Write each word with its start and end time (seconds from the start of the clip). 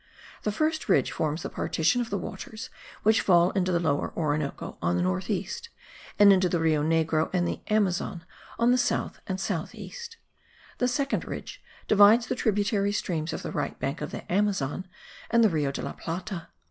The 0.41 0.51
first 0.51 0.89
ridge 0.89 1.11
forms 1.11 1.43
the 1.43 1.49
partition 1.51 2.01
of 2.01 2.09
the 2.09 2.17
waters 2.17 2.71
which 3.03 3.21
fall 3.21 3.51
into 3.51 3.71
the 3.71 3.79
Lower 3.79 4.11
Orinoco 4.17 4.79
on 4.81 4.95
the 4.95 5.03
north 5.03 5.29
east, 5.29 5.69
and 6.17 6.33
into 6.33 6.49
the 6.49 6.59
Rio 6.59 6.81
Negro 6.81 7.29
and 7.31 7.47
the 7.47 7.59
Amazon 7.67 8.25
on 8.57 8.71
the 8.71 8.79
south 8.79 9.19
and 9.27 9.39
south 9.39 9.75
east; 9.75 10.17
the 10.79 10.87
second 10.87 11.23
ridge 11.27 11.61
divides 11.87 12.25
the 12.25 12.35
tributary 12.35 12.91
streams 12.91 13.31
of 13.31 13.43
the 13.43 13.51
right 13.51 13.79
bank 13.79 14.01
of 14.01 14.09
the 14.09 14.23
Amazon 14.33 14.87
and 15.29 15.43
the 15.43 15.49
Rio 15.49 15.69
de 15.71 15.83
la 15.83 15.93
Plata. 15.93 16.47